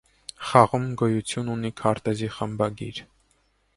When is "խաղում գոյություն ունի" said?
0.51-1.71